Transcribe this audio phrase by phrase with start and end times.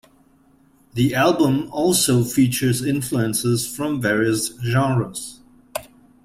[0.93, 5.39] The album also features influences from various genres.